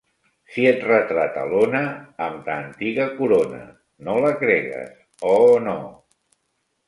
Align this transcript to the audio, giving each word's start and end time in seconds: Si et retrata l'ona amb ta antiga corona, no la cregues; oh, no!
Si 0.53 0.63
et 0.67 0.79
retrata 0.85 1.41
l'ona 1.49 1.81
amb 2.27 2.39
ta 2.47 2.55
antiga 2.63 3.05
corona, 3.19 3.61
no 4.07 4.15
la 4.25 4.31
cregues; 4.39 4.95
oh, 5.35 5.45
no! 5.69 5.77